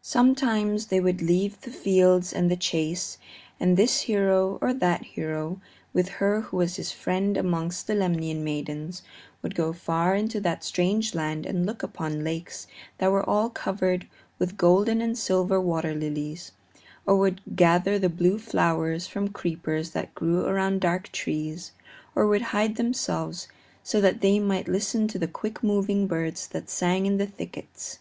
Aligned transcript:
Sometimes 0.00 0.86
they 0.86 0.98
would 0.98 1.20
leave 1.20 1.60
the 1.60 1.70
fields 1.70 2.32
and 2.32 2.50
the 2.50 2.56
chase, 2.56 3.18
and 3.60 3.76
this 3.76 4.00
hero 4.08 4.56
or 4.62 4.72
that 4.72 5.04
hero, 5.04 5.60
with 5.92 6.08
her 6.24 6.40
who 6.40 6.56
was 6.56 6.76
his 6.76 6.90
friend 6.90 7.36
amongst 7.36 7.86
the 7.86 7.94
Lemnian 7.94 8.42
maidens, 8.42 9.02
would 9.42 9.54
go 9.54 9.74
far 9.74 10.14
into 10.16 10.40
that 10.40 10.64
strange 10.64 11.14
land 11.14 11.44
and 11.44 11.66
look 11.66 11.82
upon 11.82 12.24
lakes 12.24 12.66
that 12.96 13.10
were 13.12 13.22
all 13.28 13.50
covered 13.50 14.08
with 14.38 14.56
golden 14.56 15.02
and 15.02 15.18
silver 15.18 15.60
water 15.60 15.94
lilies, 15.94 16.52
or 17.04 17.18
would 17.18 17.42
gather 17.54 17.98
the 17.98 18.08
blue 18.08 18.38
flowers 18.38 19.06
from 19.06 19.28
creepers 19.28 19.90
that 19.90 20.14
grew 20.14 20.46
around 20.46 20.80
dark 20.80 21.12
trees, 21.12 21.72
or 22.14 22.26
would 22.26 22.40
hide 22.56 22.76
themselves 22.76 23.48
so 23.82 24.00
that 24.00 24.22
they 24.22 24.38
might 24.40 24.66
listen 24.66 25.06
to 25.06 25.18
the 25.18 25.28
quick 25.28 25.62
moving 25.62 26.06
birds 26.06 26.48
that 26.48 26.70
sang 26.70 27.04
in 27.04 27.18
the 27.18 27.26
thickets. 27.26 27.98